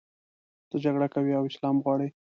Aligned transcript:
ته 0.69 0.75
جګړه 0.83 1.07
کوې 1.13 1.33
او 1.37 1.43
اسلام 1.51 1.75
غواړې. 1.83 2.09